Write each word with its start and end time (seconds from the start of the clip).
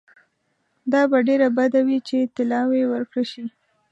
دا 0.91 1.01
به 1.11 1.17
ډېره 1.27 1.47
بده 1.57 1.79
وي 1.87 1.99
چې 2.07 2.17
طلاوي 2.35 2.83
ورکړه 2.87 3.23
شي. 3.31 3.43